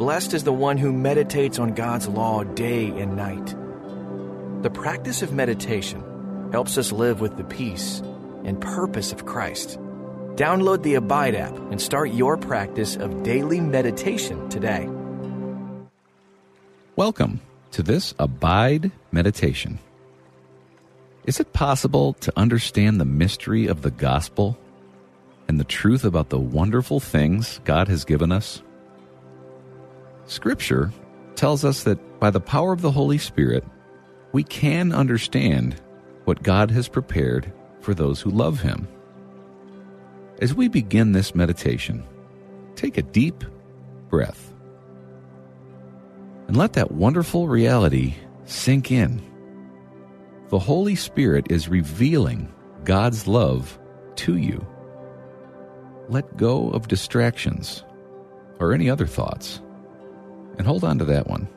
Blessed 0.00 0.32
is 0.32 0.44
the 0.44 0.50
one 0.50 0.78
who 0.78 0.94
meditates 0.94 1.58
on 1.58 1.74
God's 1.74 2.08
law 2.08 2.42
day 2.42 2.86
and 2.86 3.16
night. 3.16 3.54
The 4.62 4.70
practice 4.70 5.20
of 5.20 5.34
meditation 5.34 6.02
helps 6.52 6.78
us 6.78 6.90
live 6.90 7.20
with 7.20 7.36
the 7.36 7.44
peace 7.44 8.00
and 8.42 8.58
purpose 8.58 9.12
of 9.12 9.26
Christ. 9.26 9.78
Download 10.36 10.82
the 10.82 10.94
Abide 10.94 11.34
app 11.34 11.54
and 11.54 11.78
start 11.78 12.12
your 12.12 12.38
practice 12.38 12.96
of 12.96 13.22
daily 13.22 13.60
meditation 13.60 14.48
today. 14.48 14.88
Welcome 16.96 17.42
to 17.72 17.82
this 17.82 18.14
Abide 18.18 18.92
Meditation. 19.12 19.78
Is 21.24 21.40
it 21.40 21.52
possible 21.52 22.14
to 22.14 22.32
understand 22.38 22.98
the 22.98 23.04
mystery 23.04 23.66
of 23.66 23.82
the 23.82 23.90
gospel 23.90 24.56
and 25.46 25.60
the 25.60 25.64
truth 25.64 26.06
about 26.06 26.30
the 26.30 26.38
wonderful 26.38 27.00
things 27.00 27.60
God 27.64 27.88
has 27.88 28.06
given 28.06 28.32
us? 28.32 28.62
Scripture 30.30 30.92
tells 31.34 31.64
us 31.64 31.82
that 31.82 32.20
by 32.20 32.30
the 32.30 32.40
power 32.40 32.72
of 32.72 32.82
the 32.82 32.92
Holy 32.92 33.18
Spirit, 33.18 33.64
we 34.30 34.44
can 34.44 34.92
understand 34.92 35.74
what 36.24 36.44
God 36.44 36.70
has 36.70 36.86
prepared 36.86 37.52
for 37.80 37.94
those 37.94 38.20
who 38.20 38.30
love 38.30 38.60
Him. 38.60 38.86
As 40.40 40.54
we 40.54 40.68
begin 40.68 41.10
this 41.10 41.34
meditation, 41.34 42.04
take 42.76 42.96
a 42.96 43.02
deep 43.02 43.42
breath 44.08 44.52
and 46.46 46.56
let 46.56 46.74
that 46.74 46.92
wonderful 46.92 47.48
reality 47.48 48.14
sink 48.44 48.92
in. 48.92 49.20
The 50.50 50.60
Holy 50.60 50.94
Spirit 50.94 51.50
is 51.50 51.68
revealing 51.68 52.54
God's 52.84 53.26
love 53.26 53.80
to 54.14 54.36
you. 54.36 54.64
Let 56.08 56.36
go 56.36 56.70
of 56.70 56.86
distractions 56.86 57.82
or 58.60 58.72
any 58.72 58.88
other 58.88 59.06
thoughts 59.08 59.60
and 60.60 60.66
hold 60.66 60.84
on 60.84 60.98
to 60.98 61.06
that 61.06 61.26
one. 61.26 61.48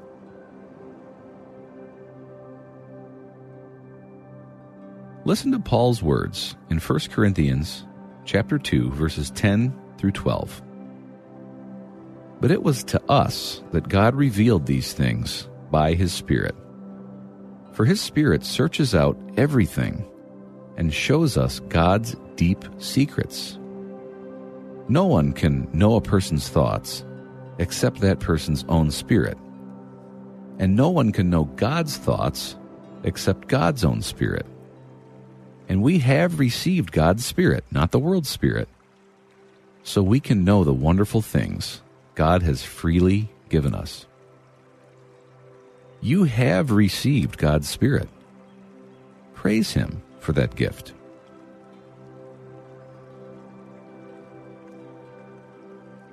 Listen 5.26 5.52
to 5.52 5.60
Paul's 5.60 6.02
words 6.02 6.56
in 6.70 6.80
1 6.80 7.00
Corinthians 7.12 7.86
chapter 8.24 8.58
2 8.58 8.92
verses 8.92 9.30
10 9.32 9.78
through 9.98 10.14
12. 10.14 10.64
But 12.40 12.52
it 12.52 12.64
was 12.64 12.86
to 12.86 13.04
us 13.10 13.62
that 13.74 13.90
God 13.90 14.16
revealed 14.16 14.66
these 14.66 14.94
things 14.94 15.50
by 15.70 15.96
his 15.96 16.14
spirit. 16.14 16.56
For 17.74 17.84
his 17.84 18.00
spirit 18.00 18.46
searches 18.46 18.96
out 18.96 19.18
everything 19.36 20.10
and 20.78 20.94
shows 20.94 21.38
us 21.38 21.60
God's 21.68 22.16
deep 22.38 22.64
secrets. 22.78 23.60
No 24.88 25.06
one 25.08 25.34
can 25.34 25.68
know 25.74 25.98
a 25.98 26.02
person's 26.02 26.48
thoughts 26.48 27.04
except 27.58 28.00
that 28.02 28.20
person's 28.20 28.66
own 28.70 28.92
spirit. 28.92 29.38
And 30.60 30.76
no 30.76 30.90
one 30.90 31.12
can 31.12 31.30
know 31.30 31.46
God's 31.46 31.98
thoughts 31.98 32.56
except 33.04 33.48
God's 33.48 33.84
own 33.84 34.02
spirit. 34.02 34.46
And 35.70 35.82
we 35.82 36.00
have 36.00 36.40
received 36.40 36.92
God's 36.92 37.26
Spirit, 37.26 37.64
not 37.72 37.92
the 37.92 38.00
world's 38.00 38.30
Spirit, 38.30 38.68
so 39.84 40.04
we 40.04 40.20
can 40.20 40.44
know 40.44 40.64
the 40.64 40.74
wonderful 40.74 41.22
things 41.22 41.82
God 42.16 42.44
has 42.44 42.64
freely 42.64 43.30
given 43.50 43.74
us. 43.74 44.06
You 46.02 46.26
have 46.26 46.72
received 46.72 47.38
God's 47.38 47.70
Spirit. 47.70 48.10
Praise 49.34 49.72
Him 49.72 50.02
for 50.20 50.34
that 50.34 50.56
gift. 50.56 50.94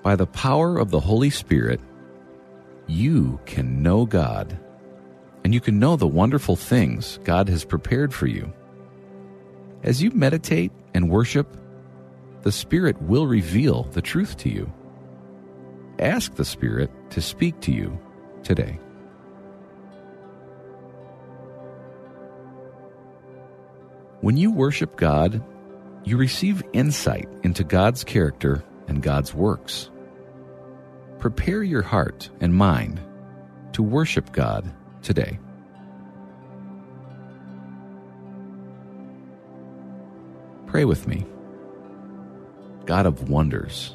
By 0.03 0.17
the 0.17 0.27
power 0.27 0.79
of 0.79 0.91
the 0.91 1.01
Holy 1.01 1.31
Spirit, 1.31 1.81
you 2.87 3.39
can 3.45 3.83
know 3.83 4.07
God, 4.07 4.59
and 5.45 5.53
you 5.53 5.61
can 5.61 5.79
know 5.79 5.97
the 5.97 6.07
wonderful 6.07 6.57
things 6.57 7.19
God 7.25 7.49
has 7.49 7.65
prepared 7.65 8.15
for 8.15 8.27
you. 8.27 8.53
As 9.83 10.03
you 10.03 10.11
meditate 10.11 10.73
and 10.95 11.11
worship, 11.11 11.55
the 12.43 12.53
Spirit 12.53 13.01
will 13.03 13.27
reveal 13.27 13.85
the 13.85 14.01
truth 14.01 14.39
to 14.39 14.49
you. 14.49 14.73
Ask 15.99 16.35
the 16.35 16.45
Spirit 16.45 16.91
to 17.11 17.21
speak 17.21 17.61
to 17.61 17.73
you 17.73 17.99
today. 18.43 18.79
When 24.23 24.37
you 24.37 24.51
worship 24.51 24.97
God, 24.97 25.43
you 26.05 26.17
receive 26.17 26.63
insight 26.73 27.29
into 27.43 27.65
God's 27.65 28.05
character 28.05 28.65
and 28.91 29.03
God's 29.03 29.33
works. 29.33 29.89
Prepare 31.21 31.63
your 31.63 31.83
heart 31.83 32.29
and 32.41 32.53
mind 32.53 33.01
to 33.73 33.83
worship 33.83 34.33
God 34.33 34.71
today. 35.01 35.39
Pray 40.67 40.85
with 40.85 41.07
me. 41.07 41.25
God 42.85 43.07
of 43.07 43.29
wonders, 43.29 43.95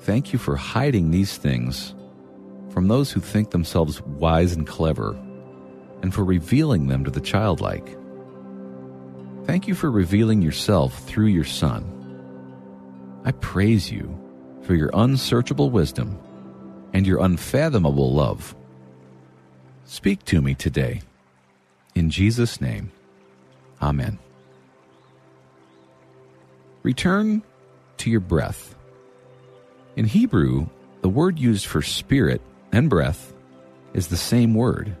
thank 0.00 0.32
you 0.32 0.38
for 0.38 0.56
hiding 0.56 1.10
these 1.10 1.36
things 1.36 1.94
from 2.70 2.88
those 2.88 3.10
who 3.10 3.20
think 3.20 3.50
themselves 3.50 4.00
wise 4.02 4.52
and 4.52 4.66
clever, 4.66 5.10
and 6.02 6.12
for 6.12 6.24
revealing 6.24 6.88
them 6.88 7.04
to 7.04 7.10
the 7.10 7.20
childlike. 7.20 7.96
Thank 9.44 9.68
you 9.68 9.74
for 9.74 9.90
revealing 9.90 10.42
yourself 10.42 11.02
through 11.04 11.26
your 11.26 11.44
Son. 11.44 11.91
I 13.24 13.32
praise 13.32 13.90
you 13.90 14.18
for 14.62 14.74
your 14.74 14.90
unsearchable 14.94 15.70
wisdom 15.70 16.18
and 16.92 17.06
your 17.06 17.22
unfathomable 17.22 18.12
love. 18.12 18.54
Speak 19.84 20.24
to 20.26 20.40
me 20.42 20.54
today. 20.54 21.02
In 21.94 22.10
Jesus' 22.10 22.60
name, 22.60 22.90
Amen. 23.80 24.18
Return 26.82 27.42
to 27.98 28.10
your 28.10 28.20
breath. 28.20 28.76
In 29.96 30.04
Hebrew, 30.04 30.68
the 31.00 31.08
word 31.08 31.38
used 31.38 31.66
for 31.66 31.82
spirit 31.82 32.40
and 32.72 32.88
breath 32.88 33.32
is 33.92 34.08
the 34.08 34.16
same 34.16 34.54
word. 34.54 34.96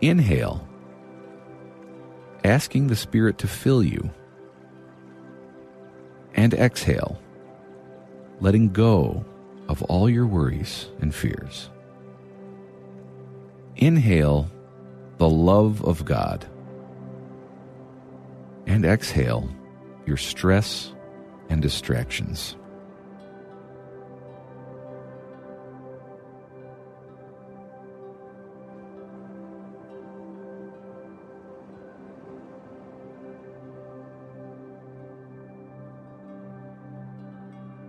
Inhale, 0.00 0.66
asking 2.44 2.86
the 2.86 2.96
Spirit 2.96 3.38
to 3.38 3.48
fill 3.48 3.82
you. 3.82 4.10
And 6.36 6.54
exhale, 6.54 7.20
letting 8.40 8.68
go 8.68 9.24
of 9.68 9.82
all 9.84 10.08
your 10.08 10.26
worries 10.26 10.88
and 11.00 11.14
fears. 11.14 11.70
Inhale 13.76 14.50
the 15.18 15.28
love 15.28 15.84
of 15.84 16.04
God. 16.04 16.46
And 18.66 18.84
exhale 18.84 19.48
your 20.06 20.16
stress 20.16 20.92
and 21.48 21.62
distractions. 21.62 22.56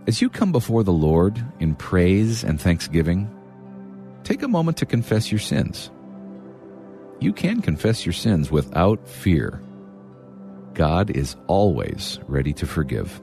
As 0.08 0.22
you 0.22 0.30
come 0.30 0.52
before 0.52 0.84
the 0.84 0.90
Lord 0.90 1.38
in 1.60 1.74
praise 1.74 2.42
and 2.42 2.58
thanksgiving, 2.58 3.30
take 4.24 4.42
a 4.42 4.48
moment 4.48 4.78
to 4.78 4.86
confess 4.86 5.30
your 5.30 5.38
sins. 5.38 5.90
You 7.20 7.34
can 7.34 7.60
confess 7.60 8.06
your 8.06 8.14
sins 8.14 8.50
without 8.50 9.06
fear 9.06 9.60
God 10.72 11.10
is 11.10 11.36
always 11.46 12.20
ready 12.26 12.54
to 12.54 12.64
forgive. 12.66 13.20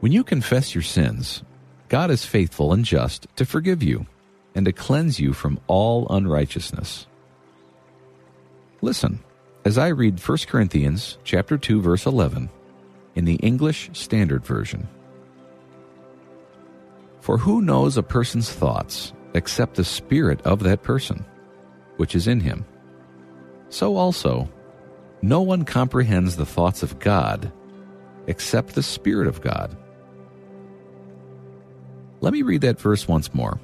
When 0.00 0.12
you 0.12 0.24
confess 0.24 0.74
your 0.74 0.82
sins, 0.82 1.42
God 1.88 2.10
is 2.10 2.24
faithful 2.24 2.72
and 2.72 2.84
just 2.84 3.26
to 3.36 3.44
forgive 3.44 3.82
you 3.82 4.06
and 4.54 4.66
to 4.66 4.72
cleanse 4.72 5.20
you 5.20 5.32
from 5.32 5.60
all 5.66 6.06
unrighteousness. 6.08 7.06
Listen 8.80 9.20
as 9.64 9.78
I 9.78 9.88
read 9.88 10.20
1 10.20 10.38
Corinthians 10.46 11.18
chapter 11.24 11.58
2 11.58 11.80
verse 11.80 12.06
11 12.06 12.48
in 13.14 13.24
the 13.24 13.36
English 13.36 13.90
Standard 13.92 14.44
Version. 14.44 14.88
For 17.20 17.38
who 17.38 17.62
knows 17.62 17.96
a 17.96 18.02
person's 18.02 18.50
thoughts 18.50 19.12
except 19.34 19.74
the 19.74 19.84
spirit 19.84 20.40
of 20.42 20.62
that 20.62 20.82
person, 20.82 21.24
which 21.96 22.14
is 22.14 22.26
in 22.26 22.40
him? 22.40 22.64
So 23.68 23.96
also, 23.96 24.48
no 25.22 25.40
one 25.40 25.64
comprehends 25.64 26.36
the 26.36 26.46
thoughts 26.46 26.82
of 26.82 26.98
God 26.98 27.50
except 28.26 28.74
the 28.74 28.82
Spirit 28.82 29.28
of 29.28 29.40
God. 29.40 29.76
Let 32.20 32.32
me 32.32 32.42
read 32.42 32.62
that 32.62 32.80
verse 32.80 33.06
once 33.06 33.34
more. 33.34 33.60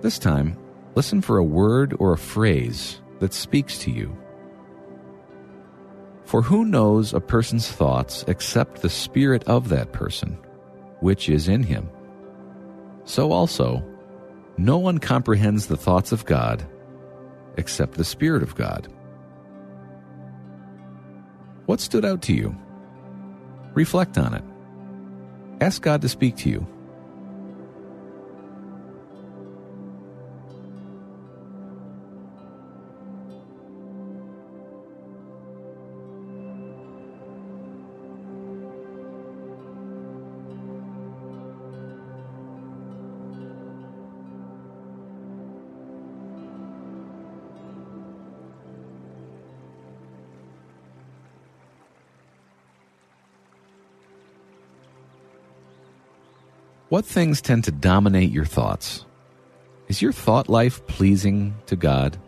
This 0.00 0.18
time, 0.18 0.56
listen 0.94 1.20
for 1.20 1.38
a 1.38 1.44
word 1.44 1.94
or 1.98 2.12
a 2.12 2.18
phrase 2.18 3.00
that 3.18 3.34
speaks 3.34 3.78
to 3.78 3.90
you. 3.90 4.16
For 6.24 6.42
who 6.42 6.64
knows 6.64 7.12
a 7.12 7.20
person's 7.20 7.70
thoughts 7.70 8.24
except 8.28 8.82
the 8.82 8.90
spirit 8.90 9.44
of 9.44 9.68
that 9.68 9.92
person, 9.92 10.38
which 11.00 11.28
is 11.28 11.48
in 11.48 11.62
him? 11.62 11.88
So 13.04 13.32
also, 13.32 13.84
no 14.56 14.78
one 14.78 14.98
comprehends 14.98 15.66
the 15.66 15.76
thoughts 15.76 16.12
of 16.12 16.24
God 16.24 16.66
except 17.56 17.94
the 17.94 18.04
Spirit 18.04 18.42
of 18.42 18.54
God. 18.54 18.88
What 21.66 21.80
stood 21.80 22.04
out 22.04 22.22
to 22.22 22.32
you? 22.32 22.56
Reflect 23.74 24.18
on 24.18 24.34
it. 24.34 24.44
Ask 25.60 25.82
God 25.82 26.02
to 26.02 26.08
speak 26.08 26.36
to 26.38 26.48
you. 26.48 26.66
What 56.90 57.04
things 57.04 57.40
tend 57.40 57.62
to 57.64 57.70
dominate 57.70 58.32
your 58.32 58.44
thoughts? 58.44 59.06
Is 59.86 60.02
your 60.02 60.10
thought 60.10 60.48
life 60.48 60.84
pleasing 60.88 61.54
to 61.66 61.76
God? 61.76 62.18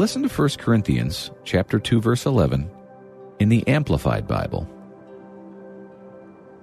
Listen 0.00 0.22
to 0.22 0.30
1 0.30 0.48
Corinthians 0.56 1.30
chapter 1.44 1.78
2 1.78 2.00
verse 2.00 2.24
11 2.24 2.70
in 3.38 3.50
the 3.50 3.68
Amplified 3.68 4.26
Bible. 4.26 4.66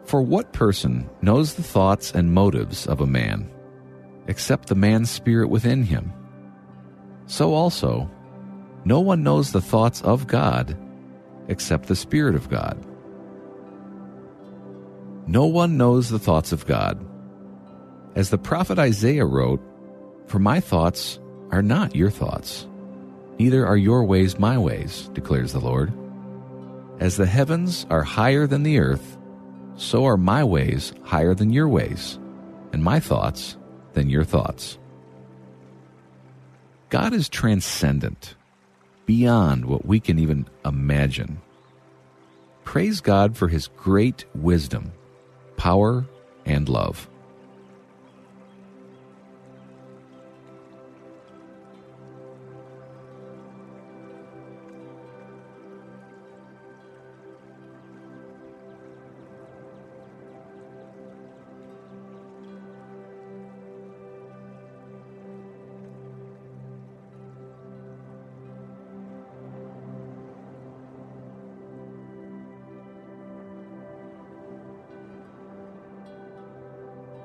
For 0.06 0.24
what 0.24 0.54
person 0.54 1.07
knows 1.22 1.54
the 1.54 1.62
thoughts 1.62 2.12
and 2.12 2.34
motives 2.34 2.88
of 2.88 3.00
a 3.00 3.06
man 3.06 3.48
except 4.25 4.68
the 4.68 4.74
man's 4.74 5.12
spirit 5.12 5.51
within 5.51 5.84
him? 5.84 6.12
So 7.28 7.54
also, 7.54 8.10
no 8.86 9.01
one 9.01 9.22
knows 9.22 9.51
the 9.51 9.62
thoughts 9.62 10.01
of 10.01 10.25
God 10.25 10.75
except 11.48 11.88
the 11.88 11.95
Spirit 11.95 12.33
of 12.33 12.50
God. 12.50 12.83
No 15.28 15.45
one 15.45 15.78
knows 15.78 16.10
the 16.10 16.18
thoughts 16.18 16.51
of 16.51 16.66
God. 16.66 17.06
As 18.16 18.31
the 18.31 18.40
prophet 18.40 18.80
Isaiah 18.80 19.28
wrote, 19.28 19.62
For 20.25 20.40
my 20.40 20.60
thoughts 20.60 21.19
are 21.51 21.62
not 21.62 21.95
your 21.95 22.10
thoughts 22.10 22.66
Neither 23.39 23.66
are 23.66 23.78
your 23.78 24.04
ways 24.04 24.39
my 24.39 24.57
ways, 24.57 25.10
declares 25.13 25.54
the 25.54 25.60
Lord. 25.60 25.94
As 27.00 27.18
the 27.18 27.28
heavens 27.28 27.86
are 27.89 28.04
higher 28.04 28.48
than 28.48 28.63
the 28.63 28.80
earth, 28.80 29.18
so 29.75 30.06
are 30.06 30.18
my 30.18 30.44
ways 30.44 30.94
higher 31.04 31.36
than 31.36 31.54
your 31.54 31.68
ways, 31.68 32.18
and 32.74 32.84
my 32.84 33.00
thoughts 33.00 33.57
than 33.94 34.10
your 34.10 34.24
thoughts. 34.24 34.80
God 36.89 37.13
is 37.13 37.30
transcendent, 37.30 38.36
beyond 39.06 39.66
what 39.66 39.86
we 39.86 40.00
can 40.00 40.18
even 40.18 40.48
imagine. 40.66 41.42
Praise 42.63 43.01
God 43.01 43.38
for 43.38 43.48
his 43.48 43.68
great 43.78 44.25
wisdom, 44.33 44.92
power, 45.57 46.06
and 46.45 46.68
love. 46.68 47.07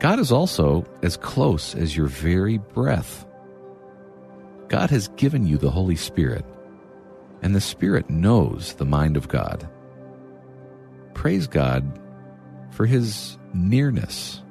God 0.02 0.19
is 0.19 0.32
also 0.32 0.84
as 1.04 1.16
close 1.16 1.76
as 1.76 1.96
your 1.96 2.08
very 2.08 2.58
breath. 2.58 3.25
God 4.66 4.90
has 4.90 5.06
given 5.14 5.46
you 5.46 5.58
the 5.58 5.70
Holy 5.70 5.94
Spirit, 5.94 6.44
and 7.40 7.54
the 7.54 7.60
Spirit 7.60 8.10
knows 8.10 8.75
the 8.75 8.84
mind 8.84 9.16
of 9.16 9.28
God. 9.28 9.70
Praise 11.14 11.46
God 11.46 12.00
for 12.72 12.84
His 12.84 13.38
nearness. 13.54 14.43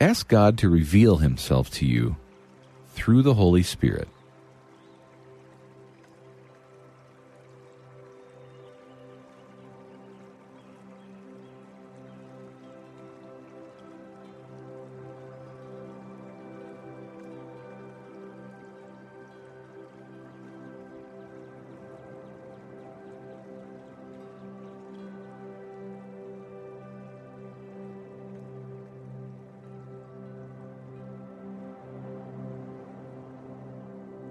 Ask 0.00 0.28
God 0.28 0.58
to 0.58 0.68
reveal 0.68 1.16
Himself 1.16 1.70
to 1.72 1.86
you 1.86 2.16
through 2.90 3.22
the 3.22 3.34
Holy 3.34 3.62
Spirit. 3.62 4.08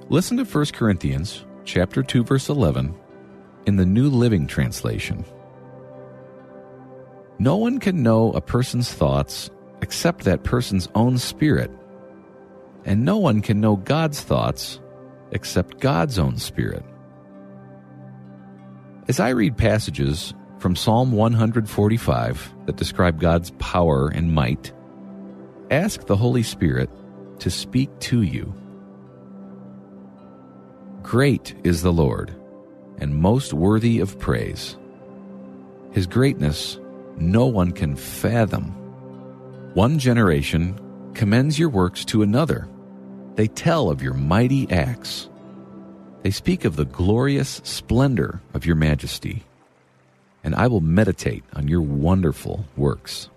Listen 0.09 0.37
to 0.37 0.45
1 0.45 0.65
Corinthians 0.67 1.43
chapter 1.63 2.03
2 2.03 2.23
verse 2.23 2.47
11 2.47 2.93
in 3.65 3.75
the 3.75 3.87
New 3.87 4.07
Living 4.07 4.45
Translation. 4.45 5.25
No 7.39 7.55
one 7.55 7.79
can 7.79 8.03
know 8.03 8.31
a 8.33 8.39
person's 8.39 8.93
thoughts 8.93 9.49
except 9.81 10.25
that 10.25 10.43
person's 10.43 10.87
own 10.93 11.17
spirit, 11.17 11.71
and 12.85 13.03
no 13.03 13.17
one 13.17 13.41
can 13.41 13.59
know 13.59 13.77
God's 13.77 14.21
thoughts 14.21 14.79
except 15.31 15.79
God's 15.79 16.19
own 16.19 16.37
spirit. 16.37 16.85
As 19.07 19.19
I 19.19 19.29
read 19.29 19.57
passages 19.57 20.35
from 20.59 20.75
Psalm 20.75 21.13
145 21.13 22.53
that 22.67 22.77
describe 22.77 23.19
God's 23.19 23.49
power 23.57 24.09
and 24.09 24.35
might, 24.35 24.71
ask 25.71 26.05
the 26.05 26.15
Holy 26.15 26.43
Spirit 26.43 26.91
to 27.39 27.49
speak 27.49 27.89
to 28.01 28.21
you. 28.21 28.53
Great 31.15 31.55
is 31.63 31.81
the 31.81 31.93
Lord, 31.93 32.35
and 32.97 33.15
most 33.15 33.53
worthy 33.53 34.01
of 34.01 34.19
praise. 34.19 34.75
His 35.93 36.07
greatness 36.07 36.77
no 37.15 37.45
one 37.45 37.71
can 37.71 37.95
fathom. 37.95 38.65
One 39.75 39.97
generation 39.97 40.77
commends 41.13 41.57
your 41.57 41.69
works 41.69 42.03
to 42.11 42.21
another, 42.21 42.67
They 43.35 43.47
tell 43.47 43.89
of 43.89 44.01
your 44.01 44.13
mighty 44.13 44.69
acts. 44.69 45.29
They 46.21 46.31
speak 46.31 46.65
of 46.65 46.75
the 46.75 46.83
glorious 46.83 47.61
splendor 47.63 48.41
of 48.53 48.65
your 48.65 48.75
majesty. 48.75 49.45
And 50.43 50.53
I 50.53 50.67
will 50.67 50.81
meditate 50.81 51.45
on 51.53 51.69
your 51.69 51.81
wonderful 51.81 52.65
works. 52.75 53.29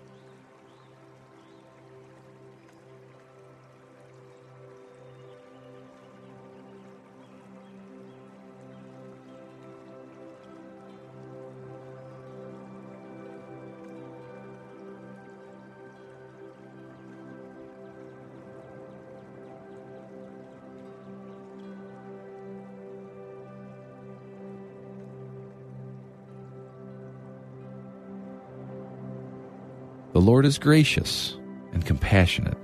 The 30.19 30.25
Lord 30.25 30.45
is 30.45 30.59
gracious 30.59 31.37
and 31.71 31.85
compassionate, 31.85 32.57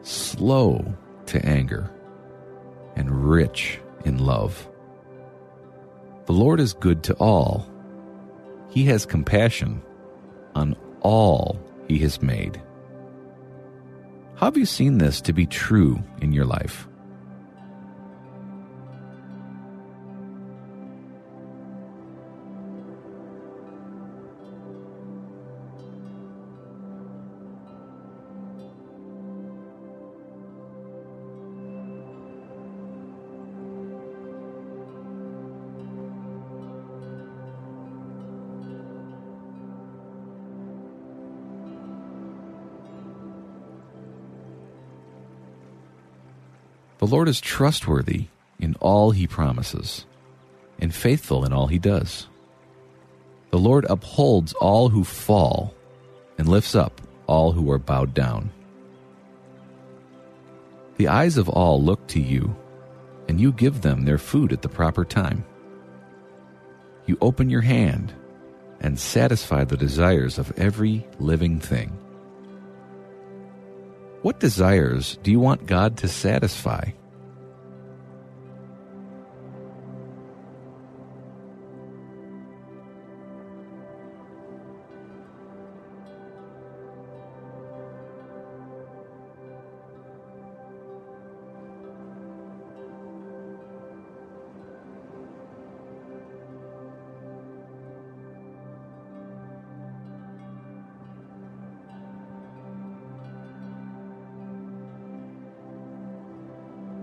slow 0.00 0.96
to 1.26 1.44
anger, 1.44 1.90
and 2.96 3.28
rich 3.28 3.78
in 4.06 4.16
love. 4.16 4.70
The 6.24 6.32
Lord 6.32 6.60
is 6.60 6.72
good 6.72 7.02
to 7.02 7.14
all. 7.16 7.70
He 8.70 8.84
has 8.84 9.04
compassion 9.04 9.82
on 10.54 10.74
all 11.02 11.60
he 11.88 11.98
has 11.98 12.22
made. 12.22 12.56
How 14.36 14.46
have 14.46 14.56
you 14.56 14.64
seen 14.64 14.96
this 14.96 15.20
to 15.20 15.34
be 15.34 15.44
true 15.44 16.02
in 16.22 16.32
your 16.32 16.46
life? 16.46 16.88
The 47.02 47.08
Lord 47.08 47.28
is 47.28 47.40
trustworthy 47.40 48.26
in 48.60 48.76
all 48.78 49.10
he 49.10 49.26
promises, 49.26 50.06
and 50.78 50.94
faithful 50.94 51.44
in 51.44 51.52
all 51.52 51.66
he 51.66 51.80
does. 51.80 52.28
The 53.50 53.58
Lord 53.58 53.84
upholds 53.90 54.52
all 54.52 54.88
who 54.88 55.02
fall, 55.02 55.74
and 56.38 56.46
lifts 56.46 56.76
up 56.76 57.00
all 57.26 57.50
who 57.50 57.72
are 57.72 57.78
bowed 57.80 58.14
down. 58.14 58.52
The 60.96 61.08
eyes 61.08 61.38
of 61.38 61.48
all 61.48 61.82
look 61.82 62.06
to 62.06 62.20
you, 62.20 62.54
and 63.26 63.40
you 63.40 63.50
give 63.50 63.82
them 63.82 64.04
their 64.04 64.16
food 64.16 64.52
at 64.52 64.62
the 64.62 64.68
proper 64.68 65.04
time. 65.04 65.44
You 67.06 67.18
open 67.20 67.50
your 67.50 67.62
hand 67.62 68.12
and 68.80 68.96
satisfy 68.96 69.64
the 69.64 69.76
desires 69.76 70.38
of 70.38 70.56
every 70.56 71.04
living 71.18 71.58
thing. 71.58 71.98
What 74.22 74.38
desires 74.38 75.18
do 75.24 75.32
you 75.32 75.40
want 75.40 75.66
God 75.66 75.96
to 75.98 76.06
satisfy? 76.06 76.92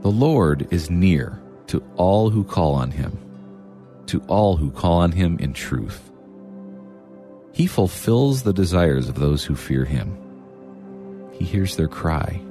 The 0.10 0.16
Lord 0.16 0.68
is 0.72 0.90
near 0.90 1.40
to 1.68 1.84
all 1.96 2.32
who 2.32 2.44
call 2.44 2.74
on 2.74 2.90
him, 2.90 3.16
to 4.08 4.20
all 4.22 4.58
who 4.58 4.72
call 4.72 4.94
on 4.94 5.12
him 5.12 5.38
in 5.38 5.54
truth. 5.54 6.10
He 7.54 7.68
fulfills 7.68 8.42
the 8.42 8.52
desires 8.52 9.08
of 9.08 9.20
those 9.20 9.46
who 9.46 9.54
fear 9.54 9.86
him. 9.86 10.18
He 11.32 11.46
hears 11.46 11.76
their 11.76 11.88
cry, 11.88 12.42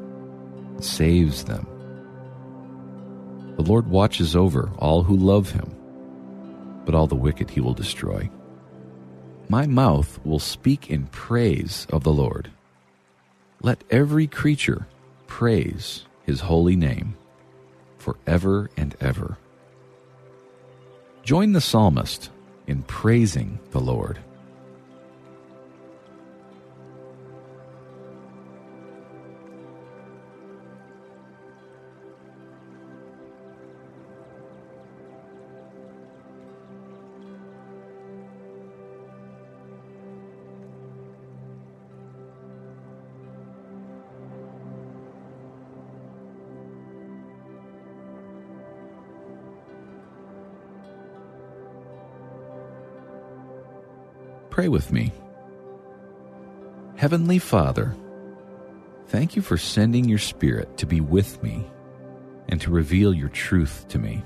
saves 0.79 1.43
them. 1.43 1.67
The 3.57 3.65
Lord 3.65 3.89
watches 3.89 4.37
over 4.37 4.71
all 4.79 5.03
who 5.03 5.17
love 5.17 5.51
him, 5.51 5.75
but 6.85 6.95
all 6.95 7.09
the 7.09 7.17
wicked 7.17 7.51
he 7.51 7.61
will 7.61 7.75
destroy. 7.75 8.31
My 9.49 9.67
mouth 9.67 10.21
will 10.25 10.39
speak 10.39 10.91
in 10.91 11.09
praise 11.09 11.89
of 11.91 12.05
the 12.05 12.13
Lord. 12.13 12.53
Let 13.63 13.83
every 13.91 14.29
creature 14.29 14.87
praise 15.27 16.05
his 16.25 16.39
holy 16.39 16.77
name 16.77 17.17
forever 18.09 18.71
and 18.77 18.97
ever. 19.01 19.37
Join 21.23 21.53
the 21.53 21.61
psalmist 21.61 22.31
in 22.67 22.83
praising 22.85 23.59
the 23.73 23.81
Lord. 23.81 24.19
Pray 54.59 54.67
with 54.67 54.91
me. 54.91 55.13
Heavenly 56.97 57.39
Father, 57.39 57.95
thank 59.07 59.37
you 59.37 59.41
for 59.41 59.57
sending 59.57 60.09
your 60.09 60.19
Spirit 60.19 60.79
to 60.79 60.85
be 60.85 61.01
with 61.01 61.41
me 61.45 61.65
and 62.49 62.61
to 62.63 62.73
reveal 62.73 63.15
your 63.15 63.29
truth 63.29 63.87
to 63.91 64.01
me. 64.01 64.21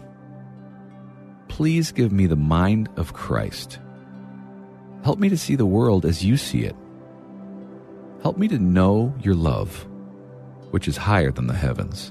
Please 1.49 1.93
give 1.93 2.13
me 2.13 2.27
the 2.27 2.35
mind 2.35 2.89
of 2.97 3.13
Christ. 3.13 3.79
Help 5.05 5.19
me 5.19 5.29
to 5.29 5.37
see 5.37 5.55
the 5.55 5.67
world 5.67 6.07
as 6.07 6.25
you 6.25 6.39
see 6.39 6.63
it. 6.63 6.77
Help 8.23 8.39
me 8.39 8.49
to 8.49 8.59
know 8.59 9.15
your 9.21 9.35
love, 9.35 9.87
which 10.71 10.89
is 10.89 10.97
higher 10.97 11.31
than 11.31 11.47
the 11.47 11.53
heavens, 11.53 12.11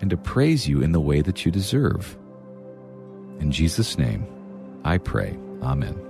and 0.00 0.08
to 0.08 0.16
praise 0.16 0.66
you 0.66 0.80
in 0.80 0.92
the 0.92 1.00
way 1.00 1.20
that 1.20 1.44
you 1.44 1.52
deserve. 1.52 2.16
In 3.40 3.52
Jesus' 3.52 3.98
name, 3.98 4.26
I 4.86 4.96
pray. 4.96 5.38
Amen. 5.60 6.09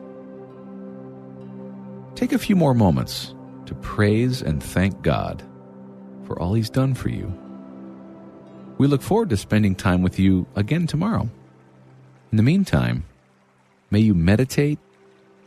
Take 2.20 2.32
a 2.32 2.38
few 2.38 2.54
more 2.54 2.74
moments 2.74 3.34
to 3.64 3.74
praise 3.76 4.42
and 4.42 4.62
thank 4.62 5.00
God 5.00 5.42
for 6.26 6.38
all 6.38 6.52
He's 6.52 6.68
done 6.68 6.92
for 6.92 7.08
you. 7.08 7.32
We 8.76 8.88
look 8.88 9.00
forward 9.00 9.30
to 9.30 9.38
spending 9.38 9.74
time 9.74 10.02
with 10.02 10.18
you 10.18 10.46
again 10.54 10.86
tomorrow. 10.86 11.30
In 12.30 12.36
the 12.36 12.42
meantime, 12.42 13.04
may 13.90 14.00
you 14.00 14.12
meditate 14.12 14.78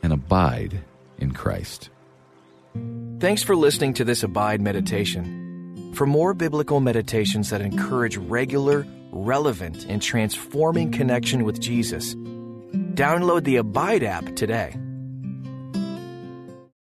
and 0.02 0.12
abide 0.12 0.80
in 1.20 1.34
Christ. 1.34 1.92
Thanks 3.20 3.44
for 3.44 3.56
listening 3.56 3.94
to 3.94 4.04
this 4.04 4.24
Abide 4.24 4.60
meditation. 4.60 5.92
For 5.94 6.08
more 6.08 6.34
biblical 6.34 6.80
meditations 6.80 7.52
that 7.52 7.62
encourage 7.62 8.18
regular, 8.18 8.88
relevant, 9.12 9.86
and 9.88 10.02
transforming 10.02 10.92
connection 10.92 11.44
with 11.44 11.60
Jesus, 11.60 12.16
download 12.16 13.44
the 13.44 13.58
Abide 13.58 14.02
app 14.02 14.36
today. 14.36 14.76